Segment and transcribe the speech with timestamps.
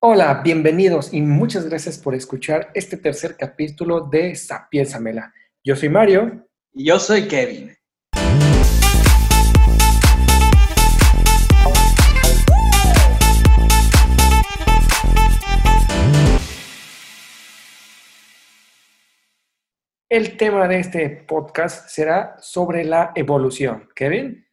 [0.00, 5.34] Hola, bienvenidos y muchas gracias por escuchar este tercer capítulo de Sapiénsamela.
[5.64, 6.46] Yo soy Mario.
[6.72, 7.76] Y yo soy Kevin.
[20.08, 23.88] El tema de este podcast será sobre la evolución.
[23.96, 24.46] Kevin.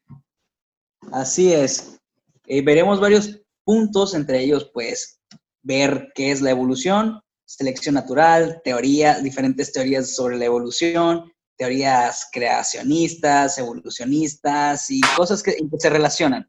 [1.11, 2.01] Así es.
[2.47, 5.14] Eh, veremos varios puntos, entre ellos, pues,
[5.65, 13.57] ver qué es la evolución, selección natural, teoría, diferentes teorías sobre la evolución, teorías creacionistas,
[13.57, 16.47] evolucionistas y cosas que, se relacionan.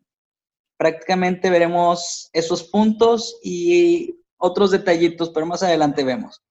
[0.76, 6.42] Prácticamente veremos esos puntos y otros detallitos, pero más adelante vemos.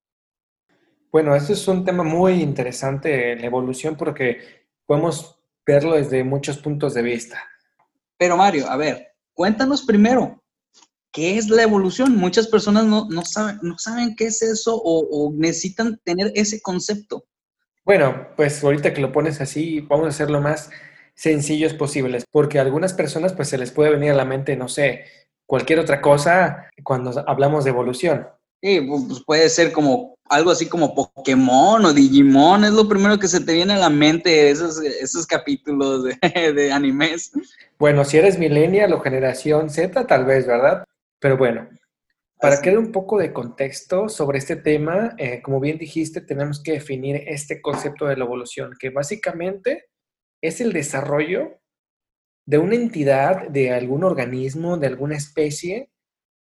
[1.12, 4.40] Bueno, este es un tema muy interesante, la evolución, porque
[4.88, 7.44] podemos verlo desde muchos puntos de vista.
[8.18, 10.44] Pero Mario, a ver, cuéntanos primero,
[11.16, 12.18] ¿qué es la evolución?
[12.18, 17.24] Muchas personas no, saben, no saben qué es eso o, necesitan tener ese concepto.
[17.86, 20.70] Bueno, pues ahorita que lo pones así, vamos a hacer lo más
[21.14, 24.68] sencillos posibles, porque a algunas personas pues se les puede venir a la mente, no
[24.68, 25.06] sé,
[25.46, 28.28] cualquier otra cosa cuando hablamos de evolución.
[28.62, 33.28] Sí, pues puede ser como algo así como Pokémon o Digimon, es lo primero que
[33.28, 37.32] se te viene a la mente, esos, esos capítulos de, de animes.
[37.80, 40.84] Bueno, si eres millennial o generación Z, tal vez, ¿verdad?
[41.20, 41.70] Pero bueno,
[42.40, 46.62] para que dé un poco de contexto sobre este tema, eh, como bien dijiste, tenemos
[46.62, 49.86] que definir este concepto de la evolución, que básicamente
[50.42, 51.60] es el desarrollo
[52.46, 55.90] de una entidad, de algún organismo, de alguna especie,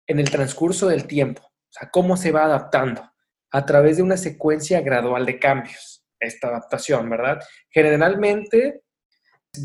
[0.07, 1.43] en el transcurso del tiempo.
[1.43, 3.11] O sea, cómo se va adaptando
[3.51, 7.39] a través de una secuencia gradual de cambios, esta adaptación, ¿verdad?
[7.69, 8.82] Generalmente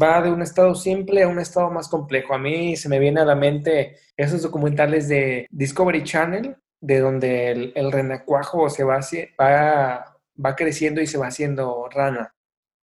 [0.00, 2.34] va de un estado simple a un estado más complejo.
[2.34, 7.72] A mí se me viene a la mente esos documentales de Discovery Channel, de donde
[7.74, 9.00] el, renacuajo se va,
[9.40, 12.34] va, va creciendo y se va haciendo rana.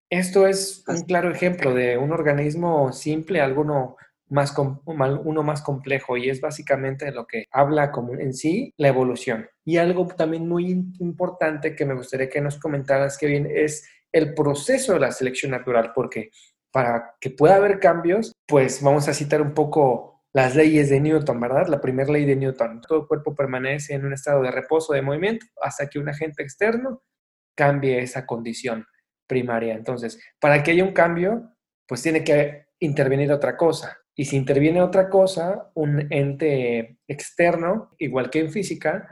[0.10, 3.96] Esto es un claro ejemplo de un organismo simple alguno
[4.30, 4.54] más,
[4.86, 9.48] uno más complejo y es básicamente lo que habla como en sí la evolución.
[9.64, 14.94] Y algo también muy importante que me gustaría que nos comentaras, Kevin, es el proceso
[14.94, 16.30] de la selección natural, porque
[16.76, 21.40] para que pueda haber cambios, pues vamos a citar un poco las leyes de Newton,
[21.40, 21.68] ¿verdad?
[21.68, 22.82] La primera ley de Newton.
[22.82, 27.02] Todo cuerpo permanece en un estado de reposo, de movimiento, hasta que un agente externo
[27.56, 28.86] cambie esa condición
[29.26, 29.74] primaria.
[29.74, 31.56] Entonces, para que haya un cambio,
[31.88, 33.98] pues tiene que intervenir otra cosa.
[34.14, 39.08] Y si interviene otra cosa, un ente externo, igual que en física,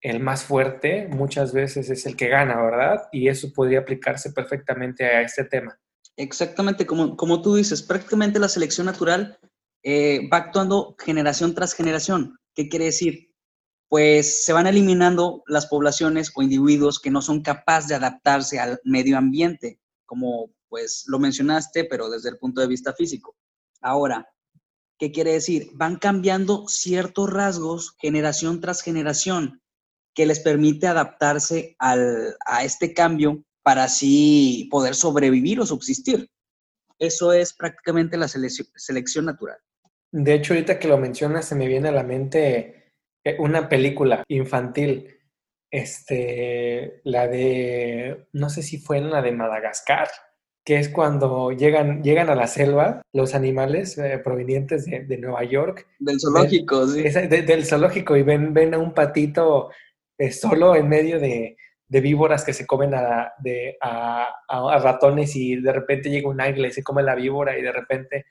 [0.00, 3.04] el más fuerte muchas veces es el que gana, ¿verdad?
[3.12, 5.78] Y eso podría aplicarse perfectamente a este tema.
[6.16, 9.38] Exactamente, como, como tú dices, prácticamente la selección natural
[9.82, 12.38] eh, va actuando generación tras generación.
[12.54, 13.34] ¿Qué quiere decir?
[13.88, 18.80] Pues se van eliminando las poblaciones o individuos que no son capaces de adaptarse al
[18.82, 23.36] medio ambiente, como pues lo mencionaste, pero desde el punto de vista físico.
[23.80, 24.28] Ahora,
[24.98, 25.70] ¿qué quiere decir?
[25.74, 29.62] Van cambiando ciertos rasgos generación tras generación
[30.14, 36.30] que les permite adaptarse al, a este cambio para así poder sobrevivir o subsistir.
[37.00, 39.58] Eso es prácticamente la selección natural.
[40.12, 42.92] De hecho, ahorita que lo mencionas, se me viene a la mente
[43.24, 45.18] eh, una película infantil,
[45.68, 50.06] este, la de, no sé si fue en la de Madagascar,
[50.64, 55.88] que es cuando llegan, llegan a la selva los animales eh, provenientes de, Nueva York.
[55.98, 57.02] Del zoológico, sí.
[57.02, 59.72] del zoológico y ven, ven a un patito
[60.18, 61.56] eh, solo en medio de,
[61.88, 63.32] de víboras que se comen a,
[64.80, 68.26] ratones y de repente llega un águila y se come la víbora y de repente,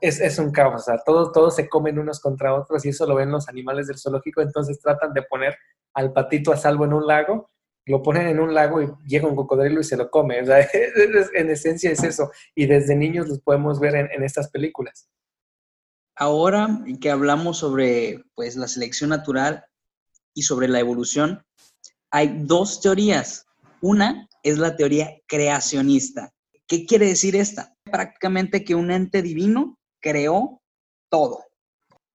[0.00, 3.14] es, es un caos, o sea, todos, se comen unos contra otros y eso lo
[3.14, 5.56] ven los animales del zoológico, entonces tratan de poner
[5.94, 7.50] al patito a salvo en un lago,
[7.86, 10.38] lo ponen en un lago y llega un cocodrilo y se lo come,
[11.34, 15.08] en esencia es eso, y desde niños los podemos ver en, en estas películas.
[16.14, 16.68] Ahora
[17.00, 19.64] que hablamos sobre pues la selección natural
[20.34, 21.44] y sobre la evolución,
[22.12, 23.46] hay dos teorías.
[23.80, 26.30] Una es la teoría creacionista.
[26.68, 27.74] ¿Qué quiere decir esta?
[27.84, 30.62] Prácticamente que un ente divino creó
[31.10, 31.40] todo.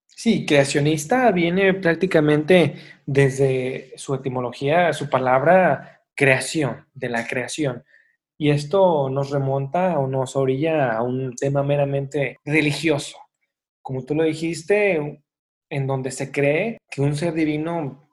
[0.08, 7.84] Sí, creacionista viene prácticamente desde su etimología, su palabra creación, de la creación.
[8.38, 13.18] Y esto nos remonta o nos orilla a un tema meramente religioso.
[13.82, 15.24] Como tú lo dijiste,
[15.70, 18.07] en donde se cree que un ser divino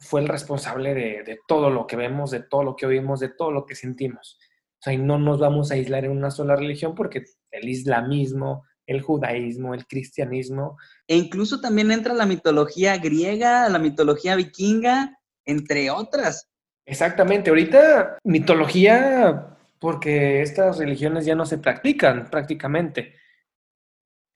[0.00, 3.50] fue el responsable de, todo lo que vemos, de todo lo que oímos, de todo
[3.50, 4.38] lo que sentimos.
[4.74, 8.64] O sea, y no nos vamos a aislar en una sola religión porque el islamismo,
[8.86, 10.76] el judaísmo, el cristianismo.
[11.06, 16.48] E incluso también entra la mitología griega, la mitología vikinga, entre otras.
[16.86, 23.14] Exactamente, ahorita mitología porque estas religiones ya no se practican prácticamente,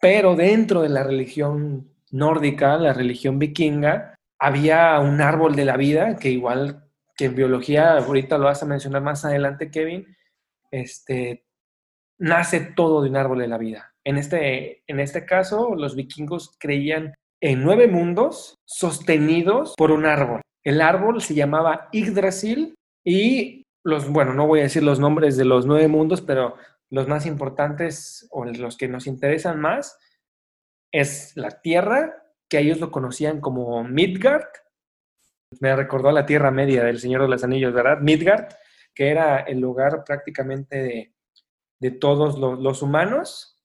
[0.00, 6.16] pero dentro de la religión nórdica, la religión vikinga, había un árbol de la vida
[6.16, 10.16] que igual que en biología, ahorita lo vas a mencionar más adelante, Kevin,
[10.72, 11.46] este,
[12.18, 13.94] nace todo de un árbol de la vida.
[14.02, 20.40] En este, en este caso, los vikingos creían en nueve mundos sostenidos por un árbol.
[20.64, 22.74] El árbol se llamaba Yggdrasil
[23.04, 26.56] y los, bueno, no voy a decir los nombres de los nueve mundos, pero
[26.90, 29.96] los más importantes o los que nos interesan más
[30.90, 32.21] es la Tierra,
[32.52, 34.46] que ellos lo conocían como Midgard.
[35.60, 38.00] Me recordó a la Tierra Media del Señor de los Anillos, ¿verdad?
[38.00, 38.52] Midgard,
[38.94, 41.14] que era el lugar prácticamente
[41.80, 43.58] de, todos los, humanos.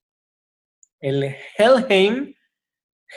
[1.01, 2.34] El Helheim,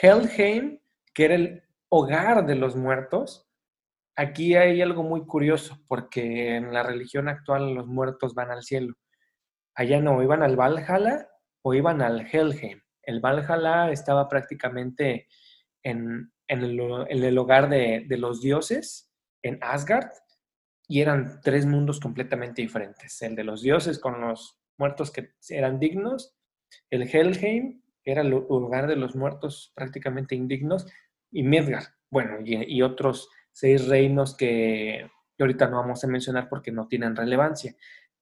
[0.01, 0.81] Helheim,
[1.13, 3.49] que era el hogar de los muertos.
[4.17, 8.95] Aquí hay algo muy curioso, porque en la religión actual los muertos van al cielo.
[9.75, 11.29] Allá no, iban al Valhalla
[11.61, 12.81] o iban al Helheim.
[13.03, 15.29] El Valhalla estaba prácticamente
[15.83, 19.11] en, el, hogar de, los dioses,
[19.41, 20.09] en Asgard,
[20.87, 23.21] y eran tres mundos completamente diferentes.
[23.21, 26.35] El de los dioses con los muertos que eran dignos,
[26.89, 30.87] el Helheim, que era el lugar de los muertos prácticamente indignos,
[31.31, 36.87] y Midgard, bueno, y, otros seis reinos que, ahorita no vamos a mencionar porque no
[36.87, 37.75] tienen relevancia,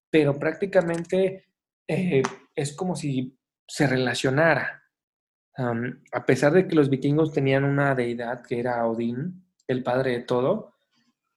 [0.10, 1.46] pero prácticamente
[1.88, 2.24] eh,
[2.56, 4.79] es como si se relacionara
[5.56, 10.20] a pesar de que los vikingos tenían una deidad que era Odín, el padre de
[10.22, 10.74] todo,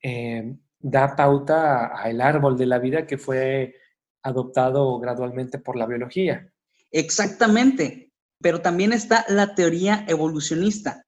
[0.02, 3.76] eh, da pauta al árbol de la vida que fue
[4.22, 6.52] adoptado gradualmente por la biología.
[6.90, 11.04] Exactamente, pero también está la teoría evolucionista.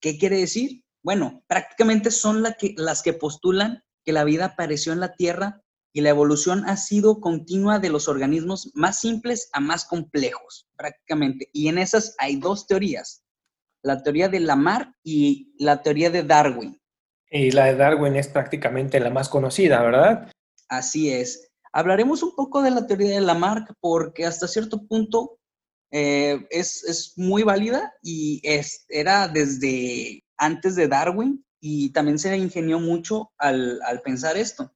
[0.00, 0.82] ¿Qué quiere decir?
[1.02, 5.62] Bueno, prácticamente son las que postulan que la vida apareció en la Tierra
[5.92, 11.48] y la evolución ha sido continua de los organismos más simples a más complejos, prácticamente.
[11.52, 13.22] Y en esas hay dos teorías,
[13.82, 16.80] la teoría de Lamarck y la teoría de Darwin.
[17.30, 20.30] Y la de Darwin es prácticamente la más conocida, ¿verdad?
[20.68, 21.50] Así es.
[21.72, 25.38] Hablaremos un poco de la teoría de Lamarck porque hasta cierto punto
[25.92, 32.80] eh, es, muy válida y es, era desde antes de Darwin y también se ingenió
[32.80, 34.72] mucho al, al pensar esto.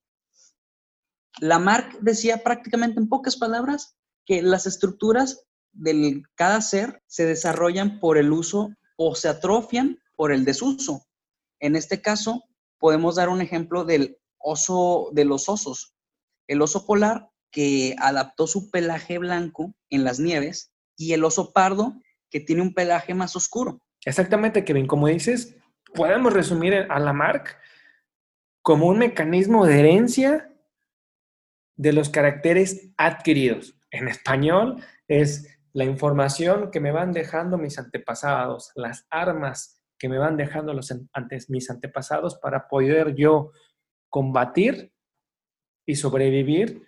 [1.41, 8.17] Lamarck decía prácticamente en pocas palabras que las estructuras de cada ser se desarrollan por
[8.19, 11.05] el uso o se atrofian por el desuso.
[11.61, 12.45] En este caso,
[12.79, 15.95] podemos dar un ejemplo del oso de los osos.
[16.47, 21.95] El oso polar que adaptó su pelaje blanco en las nieves y el oso pardo
[22.31, 23.81] que tiene un pelaje más oscuro.
[24.05, 24.87] Exactamente, Kevin.
[24.87, 25.57] Como dices,
[25.95, 27.57] podemos resumir a Lamarck
[28.63, 30.54] como un mecanismo de herencia
[31.77, 33.79] de los caracteres adquiridos.
[33.91, 40.19] En español es la información que me van dejando mis antepasados, las armas que me
[40.19, 43.53] van dejando los antes, mis antepasados para poder yo
[44.09, 44.93] combatir
[45.87, 46.83] y sobrevivir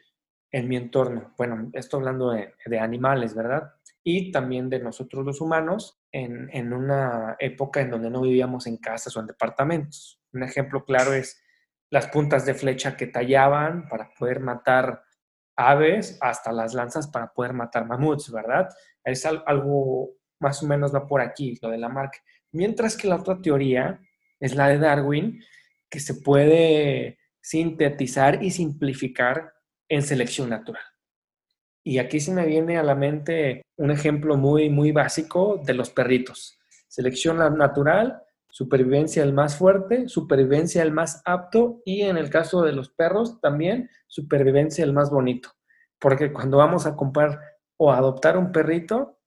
[0.52, 1.34] en mi entorno.
[1.36, 3.72] Bueno, esto hablando de, animales, ¿verdad?
[4.04, 8.76] Y también de nosotros los humanos en, en una época en donde no vivíamos en
[8.76, 10.20] casas o en departamentos.
[10.32, 11.42] Un ejemplo claro es
[11.90, 15.02] las puntas de flecha que tallaban para poder matar
[15.56, 18.68] aves hasta las lanzas para poder matar mamuts, ¿verdad?
[19.02, 22.18] Es algo más o menos va por aquí, lo de la marca.
[22.52, 24.00] Mientras que la otra teoría
[24.38, 25.42] es la de Darwin,
[25.88, 29.54] que se puede sintetizar y simplificar
[29.88, 30.82] en selección natural.
[31.84, 35.90] Y aquí se me viene a la mente un ejemplo muy, muy básico de los
[35.90, 36.58] perritos.
[36.88, 38.20] Selección natural
[38.56, 43.38] supervivencia el más fuerte, supervivencia el más apto y en el caso de los perros
[43.42, 45.50] también supervivencia el más bonito.
[45.98, 47.38] Porque cuando vamos a comprar
[47.76, 49.18] o adoptar un perrito,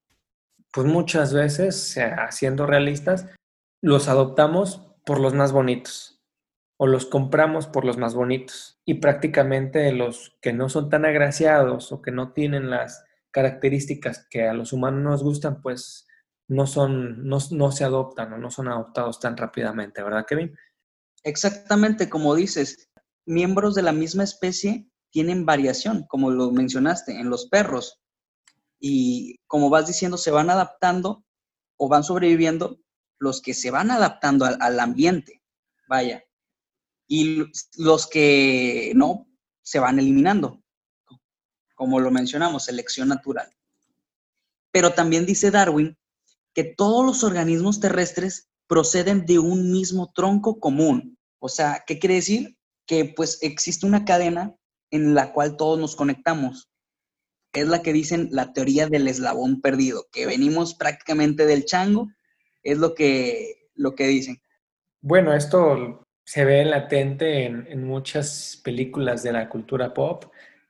[0.74, 1.95] pues muchas veces,
[2.31, 3.27] siendo realistas,
[3.83, 6.24] los adoptamos por los más bonitos
[6.77, 8.81] o los compramos por los más bonitos.
[8.83, 14.48] Y prácticamente los que no son tan agraciados o que no tienen las características que
[14.48, 16.07] a los humanos nos gustan, pues
[16.49, 20.57] no son, no, se adoptan o no son adoptados tan rápidamente, ¿verdad, Kevin?
[21.23, 22.89] Exactamente, como dices,
[23.25, 28.01] miembros de la misma especie tienen variación, como lo mencionaste, en los perros.
[28.79, 31.23] Y como vas diciendo, se van adaptando
[31.77, 32.79] o van sobreviviendo
[33.19, 35.43] los que se van adaptando al, al ambiente,
[35.87, 36.23] vaya.
[37.07, 37.45] Y
[37.77, 39.27] los que no,
[39.61, 40.63] se van eliminando,
[41.75, 43.55] como lo mencionamos, selección natural.
[44.71, 45.95] Pero también dice Darwin
[46.53, 51.17] que todos los organismos terrestres proceden de un mismo tronco común.
[51.39, 52.57] O sea, ¿qué quiere decir?
[52.85, 54.55] Que pues existe una cadena
[54.91, 56.69] en la cual todos nos conectamos.
[57.53, 62.09] Es la que dicen la teoría del eslabón perdido, que venimos prácticamente del chango,
[62.61, 64.39] es lo que, lo que dicen.
[65.01, 70.25] Bueno, esto se ve latente en, en muchas películas de la cultura pop.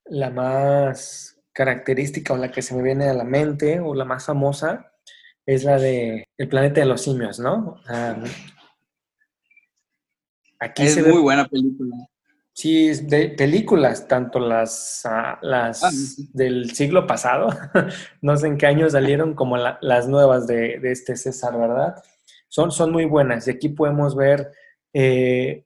[0.05, 4.25] La más característica o la que se me viene a la mente o la más
[4.25, 4.93] famosa
[5.50, 7.82] es la de El planeta de los simios, ¿no?
[10.60, 11.96] aquí es muy buena película.
[12.53, 15.89] Sí, de películas, tanto las, ah, las ah,
[16.34, 17.50] del siglo pasado,
[18.22, 21.96] no sé en qué año salieron, como las nuevas de, de, este César, ¿verdad?
[22.48, 24.51] Son, son muy buenas y aquí podemos ver
[24.94, 25.65] eh,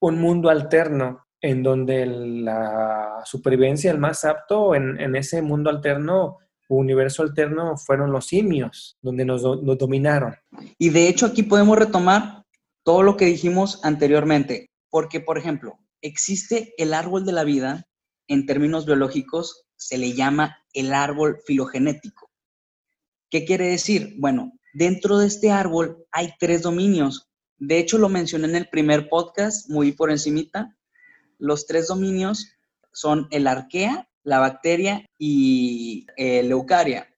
[0.00, 6.38] un mundo alterno en donde la supervivencia, el más apto en, en ese mundo alterno
[6.76, 10.34] universo alterno fueron los simios, donde nos, nos, dominaron.
[10.78, 12.44] Y de hecho aquí podemos retomar
[12.82, 17.86] todo lo que dijimos anteriormente, porque por ejemplo, existe el árbol de la vida,
[18.28, 22.30] en términos biológicos se le llama el árbol filogenético.
[23.30, 24.14] ¿Qué quiere decir?
[24.18, 27.30] Bueno, dentro de este árbol hay tres dominios.
[27.56, 30.76] De hecho, lo mencioné en el primer podcast, muy por encimita.
[31.38, 32.46] Los tres dominios
[32.92, 37.08] son el arquea, la bacteria y el eucaria.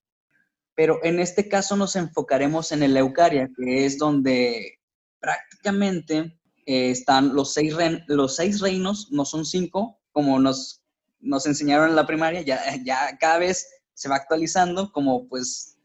[0.75, 4.81] Pero en este caso nos enfocaremos en el eucaria, que es donde
[5.21, 7.75] prácticamente eh, están los seis,
[8.09, 10.83] los seis reinos, no son cinco, como nos,
[11.21, 15.77] nos enseñaron en la primaria, ya, ya cada vez se va actualizando, como pues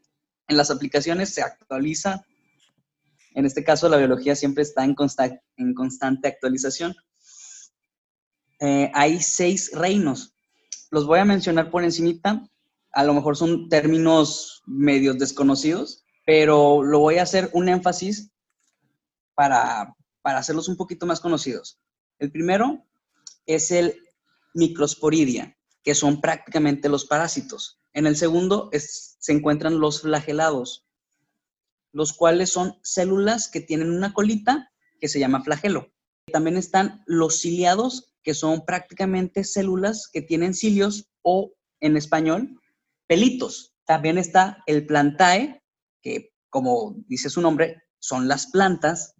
[0.48, 2.24] en las aplicaciones se actualiza.
[3.34, 4.96] En este caso, la biología siempre está en,
[5.56, 6.96] en constante actualización.
[8.58, 10.34] Eh, hay seis reinos.
[10.90, 12.48] Los voy a mencionar por encimita.
[12.92, 18.32] A lo mejor son términos medios desconocidos, pero lo voy a hacer un énfasis
[19.34, 21.78] para, para hacerlos un poquito más conocidos.
[22.18, 22.84] El primero
[23.46, 24.02] es el
[24.54, 27.80] microsporidia, que son prácticamente los parásitos.
[27.92, 30.86] En el segundo se encuentran los flagelados,
[31.92, 35.92] los cuales son células que tienen una colita que se llama flagelo.
[36.32, 42.60] También están los ciliados, que son prácticamente células que tienen cilios o, en español,
[43.06, 43.74] pelitos.
[43.84, 45.62] También está el plantae,
[46.02, 49.14] que como dice su nombre, son las plantas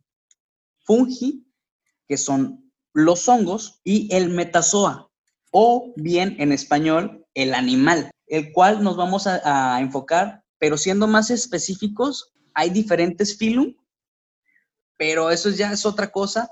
[0.85, 1.47] fungi,
[2.09, 5.11] que son los hongos, y el metazoa,
[5.53, 11.31] o bien en español, el animal, el cual nos vamos a, enfocar, pero siendo más
[11.31, 13.75] específicos, hay diferentes filum,
[14.97, 16.51] pero eso ya es otra cosa,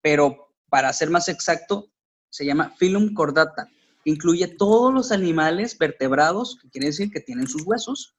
[0.00, 1.90] pero para ser más exacto,
[2.30, 3.68] se llama filum cordata,
[4.04, 8.16] incluye todos los animales vertebrados, que quiere decir que tienen sus huesos,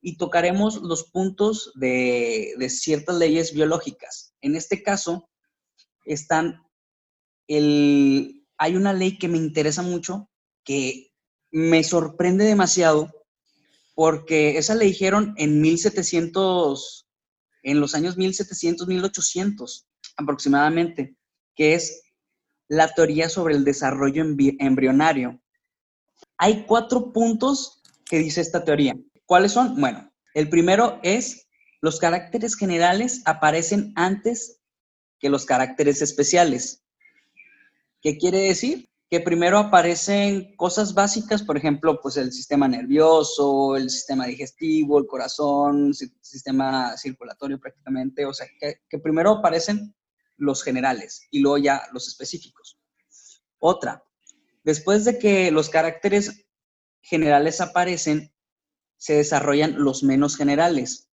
[0.00, 4.32] y tocaremos los puntos de, ciertas leyes biológicas.
[4.40, 5.28] En este caso,
[6.04, 6.62] están
[7.48, 10.30] el, hay una ley que me interesa mucho,
[10.64, 11.12] que
[11.50, 13.10] me sorprende demasiado,
[13.94, 17.08] porque esa le dijeron en 1700,
[17.64, 21.17] en los años 1700, 1800 aproximadamente,
[21.58, 22.04] que es
[22.68, 25.42] la teoría sobre el desarrollo embrionario.
[26.38, 28.96] Hay cuatro puntos que dice esta teoría.
[29.26, 29.78] ¿Cuáles son?
[29.80, 31.48] Bueno, el primero es
[31.80, 34.60] los caracteres generales aparecen antes
[35.18, 36.84] que los caracteres especiales.
[38.00, 38.88] ¿Qué quiere decir?
[39.10, 45.06] Que primero aparecen cosas básicas, por ejemplo, pues el sistema nervioso, el sistema digestivo, el
[45.06, 49.92] corazón, el sistema circulatorio prácticamente, o sea, que, que primero aparecen
[50.38, 52.80] los generales y luego ya los específicos.
[53.58, 54.04] Otra,
[54.64, 56.46] después de que los caracteres
[57.02, 58.32] generales aparecen,
[58.96, 61.10] se desarrollan los menos generales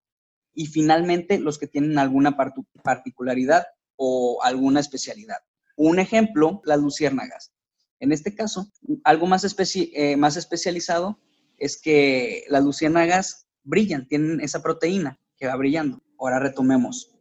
[0.54, 2.38] y finalmente los que tienen alguna
[2.84, 3.66] particularidad
[3.96, 5.38] o alguna especialidad.
[5.76, 7.52] Un ejemplo, las luciérnagas.
[8.00, 8.72] En este caso,
[9.04, 11.20] algo más, eh, más especializado
[11.58, 16.02] es que las luciérnagas brillan, tienen esa proteína que va brillando.
[16.20, 17.16] Ahora retomemos.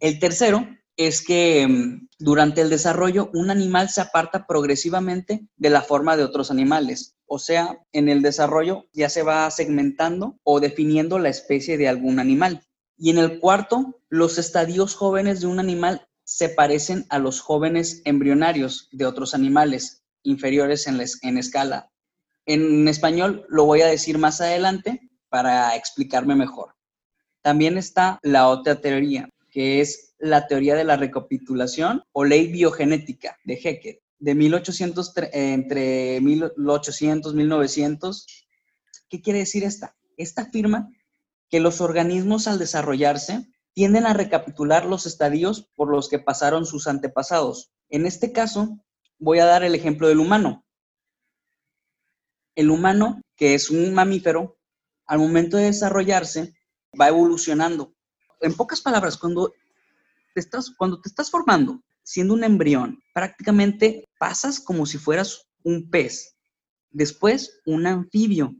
[0.00, 5.82] El tercero es que mm, durante el desarrollo un animal se aparta progresivamente de la
[5.82, 7.16] forma de otros animales.
[7.26, 12.18] O sea, en el desarrollo ya se va segmentando o definiendo la especie de algún
[12.18, 12.66] animal.
[12.98, 18.02] Y en el cuarto, los estadios jóvenes de un animal se parecen a los jóvenes
[18.04, 21.90] embrionarios de otros animales inferiores en, en escala.
[22.46, 26.74] En español lo voy a decir más adelante para explicarme mejor.
[27.40, 33.36] También está la otra teoría, que es la teoría de la recapitulación o ley biogenética
[33.44, 38.26] de Haeckel, de 1800, entre 1800 1900.
[39.08, 39.96] ¿Qué quiere decir esta?
[40.16, 40.90] esta afirma
[41.48, 46.86] que los organismos al desarrollarse tienden a recapitular los estadios por los que pasaron sus
[46.86, 47.72] antepasados.
[47.88, 48.78] En este caso,
[49.18, 50.64] voy a dar el ejemplo del humano.
[52.54, 54.58] El humano, que es un mamífero,
[55.06, 56.54] al momento de desarrollarse,
[56.98, 57.94] va evolucionando.
[58.40, 59.52] En pocas palabras, cuando
[60.34, 65.90] te estás, cuando te estás formando, siendo un embrión, prácticamente pasas como si fueras un
[65.90, 66.36] pez,
[66.90, 68.54] después un anfibio,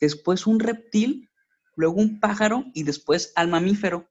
[0.00, 1.28] después un reptil,
[1.74, 4.08] luego un pájaro y después al mamífero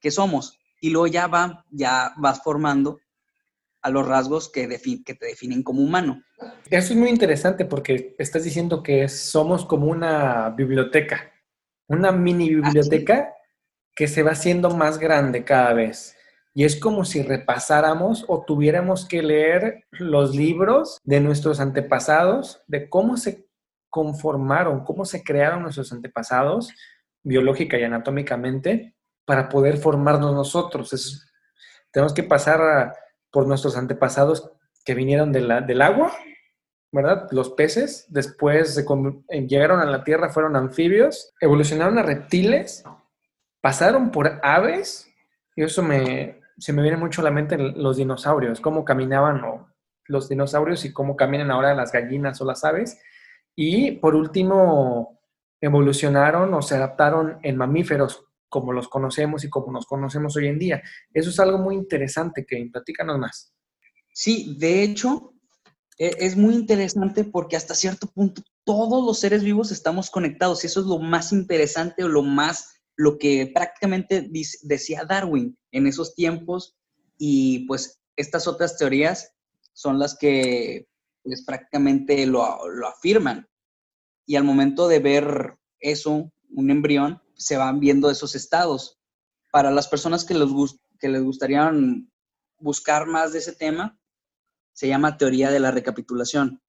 [0.00, 0.58] que somos.
[0.80, 3.00] Y luego ya, va, ya vas formando
[3.82, 4.68] a los rasgos que,
[5.04, 6.22] que te definen como humano.
[6.70, 11.32] Eso es muy interesante porque estás diciendo que somos como una biblioteca,
[11.86, 13.34] una mini biblioteca
[13.94, 16.14] que se va haciendo más grande cada vez.
[16.58, 22.90] Y es como si repasáramos o tuviéramos que leer los libros de nuestros antepasados, de
[22.90, 23.46] cómo se
[23.88, 26.74] conformaron, cómo se crearon nuestros antepasados,
[27.22, 31.30] biológica y anatómicamente, para poder formarnos nosotros.
[31.92, 32.92] tenemos que pasar
[33.30, 34.50] por nuestros antepasados
[34.84, 36.12] que vinieron del agua,
[36.90, 37.28] ¿verdad?
[37.30, 38.84] Los peces, después
[39.46, 42.82] llegaron a la tierra, fueron anfibios, evolucionaron a reptiles,
[43.60, 45.04] pasaron por aves,
[45.54, 49.42] y eso me, se me viene mucho a la mente los dinosaurios, cómo caminaban
[50.06, 52.98] los dinosaurios y cómo caminan ahora las gallinas o las aves.
[53.54, 55.20] Y por último,
[55.60, 60.58] evolucionaron o se adaptaron en mamíferos como los conocemos y como nos conocemos hoy en
[60.58, 60.82] día.
[61.12, 63.54] Eso es algo muy interesante, que platícanos más.
[64.12, 65.34] Sí, de hecho,
[65.98, 70.68] e, es muy interesante porque hasta cierto punto todos los seres vivos estamos conectados y
[70.68, 74.28] eso es lo más interesante o lo más lo que prácticamente
[74.62, 76.76] decía Darwin en esos tiempos
[77.16, 79.32] y pues estas otras teorías
[79.72, 80.88] son las que
[81.22, 82.42] pues prácticamente lo,
[82.86, 83.48] afirman.
[84.26, 88.98] Y al momento de ver eso, un embrión, se van viendo esos estados.
[89.52, 90.48] Para las personas que les,
[90.98, 91.72] que les gustaría
[92.58, 93.96] buscar más de ese tema,
[94.72, 96.60] se llama teoría de la recapitulación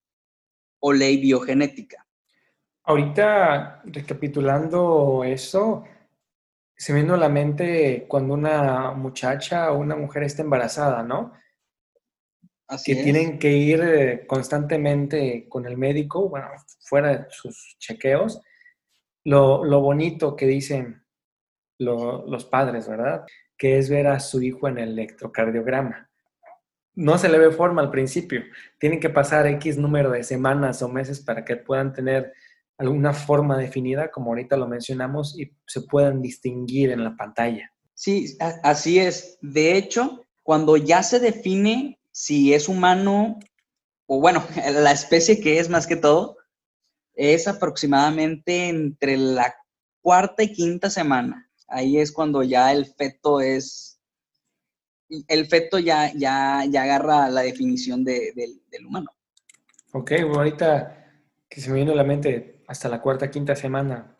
[0.79, 2.05] o ley biogenética.
[2.83, 5.83] Ahorita, recapitulando eso,
[6.79, 11.33] se me vino a la mente cuando una muchacha o una mujer está embarazada, ¿no?
[12.69, 16.47] Así que tienen que ir eh, constantemente con el médico, bueno,
[16.79, 18.41] fuera de sus chequeos.
[19.25, 21.03] Lo, bonito que dicen
[21.77, 23.25] los padres, ¿verdad?
[23.57, 26.09] Que es ver a su hijo en el electrocardiograma.
[26.95, 28.41] No se le ve forma al principio.
[28.77, 32.33] Tienen que pasar X número de semanas o meses para que puedan tener
[32.79, 37.71] alguna forma definida, como ahorita lo mencionamos, y se puedan distinguir en la pantalla.
[37.93, 39.37] Sí, así es.
[39.41, 43.37] De hecho, cuando ya se define si es humano,
[44.07, 46.37] o bueno, la especie que es más que todo,
[47.13, 49.53] es aproximadamente entre la
[50.01, 51.51] cuarta y quinta semana.
[51.67, 53.99] Ahí es cuando ya el feto es,
[55.27, 59.11] el feto ya, ya, ya agarra la definición del humano.
[59.91, 60.95] Ok, ahorita
[61.49, 64.15] que se me viene a la mente, hasta la cuarta, quinta semana.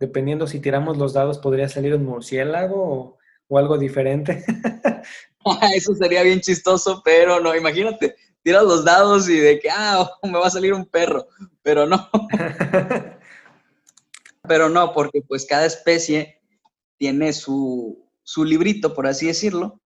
[0.00, 4.42] dependiendo si tiramos los dados, podría salir un murciélago o, algo diferente.
[5.74, 10.38] Eso sería bien chistoso, pero no, imagínate, tiras los dados y de que, ah, me
[10.38, 11.28] va a salir un perro,
[11.60, 12.08] pero no.
[14.48, 16.40] pero no, porque pues cada especie
[16.96, 19.82] tiene su, su librito, por así decirlo,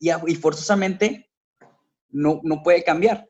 [0.00, 1.30] y, y forzosamente
[2.08, 3.28] no, no puede cambiar.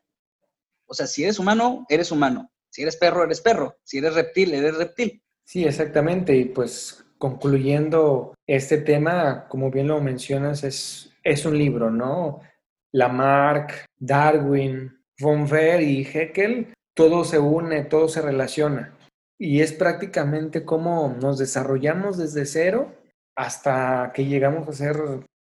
[0.87, 2.49] O sea, si eres humano, eres humano.
[2.75, 3.77] Si eres perro, eres perro.
[3.85, 5.23] Si eres reptil, eres reptil.
[5.45, 6.35] Sí, exactamente.
[6.35, 12.41] Y pues concluyendo este tema, como bien lo mencionas, es, es un libro, ¿no?
[12.91, 18.93] Lamarck, Darwin, von Ver y Heckel, todo se une, todo se relaciona.
[19.39, 22.93] Y es prácticamente como nos desarrollamos desde cero
[23.37, 24.97] hasta que llegamos a ser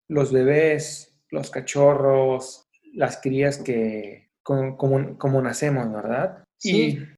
[0.09, 6.45] los bebés, los cachorros, las crías que como, como, nacemos, ¿verdad?
[6.59, 7.15] Sí y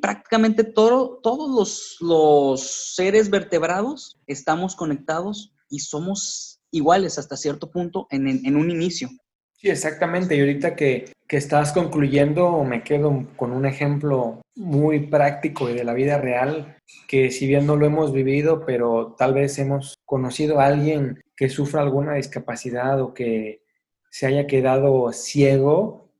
[0.00, 8.56] prácticamente todo, todos los, seres vertebrados estamos conectados y somos iguales hasta cierto punto en,
[8.56, 9.08] un inicio.
[9.54, 10.36] Sí, exactamente.
[10.36, 15.84] Y ahorita que, que, estás concluyendo, me quedo con un ejemplo muy práctico y de
[15.84, 16.76] la vida real,
[17.08, 21.48] que si bien no lo hemos vivido, pero tal vez hemos conocido a alguien que
[21.48, 23.62] sufra alguna discapacidad o que
[24.10, 26.10] se haya quedado ciego,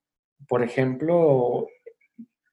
[0.48, 1.68] por ejemplo,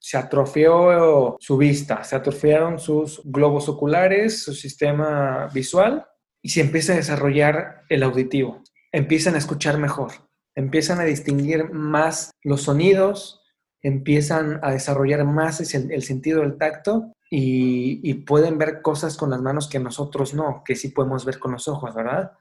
[0.01, 6.07] se atrofió su vista, se atrofiaron sus globos oculares, su sistema visual
[6.41, 8.63] y se empieza a desarrollar el auditivo.
[8.91, 10.11] Empiezan a escuchar mejor,
[10.55, 13.43] empiezan a distinguir más los sonidos,
[13.83, 19.41] empiezan a desarrollar más el, sentido del tacto y, y pueden ver cosas con las
[19.41, 22.31] manos que nosotros no, que sí podemos ver con los ojos, ¿verdad?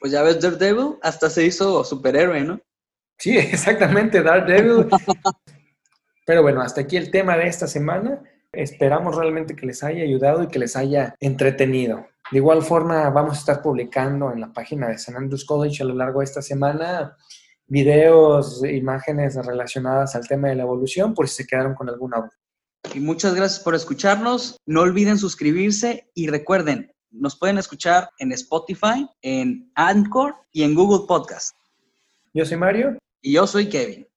[0.00, 2.58] Pues ya ves, Daredevil hasta se hizo superhéroe, ¿no?
[3.18, 4.88] Sí, exactamente, Daredevil.
[6.30, 8.22] Pero bueno, hasta aquí el tema de esta semana.
[8.52, 12.06] Esperamos realmente que les haya ayudado y que les haya entretenido.
[12.30, 15.86] De igual forma, vamos a estar publicando en la página de San Andrews College a
[15.86, 17.16] lo largo de esta semana
[17.66, 22.38] videos, imágenes relacionadas al tema de la evolución, por si se quedaron con alguna duda.
[22.94, 24.56] Y muchas gracias por escucharnos.
[24.66, 31.08] No olviden suscribirse y recuerden, nos pueden escuchar en Spotify, en Anchor y en Google
[31.08, 31.56] Podcast.
[32.32, 32.98] Yo soy Mario.
[33.20, 34.09] Y yo soy Kevin.